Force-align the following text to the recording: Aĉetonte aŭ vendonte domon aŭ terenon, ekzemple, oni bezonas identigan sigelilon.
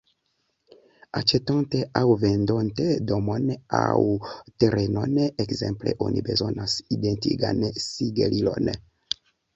Aĉetonte 1.19 1.81
aŭ 1.99 2.03
vendonte 2.23 2.87
domon 3.11 3.45
aŭ 3.81 3.91
terenon, 4.63 5.13
ekzemple, 5.45 5.97
oni 6.07 6.25
bezonas 6.31 6.79
identigan 6.99 7.63
sigelilon. 7.87 8.73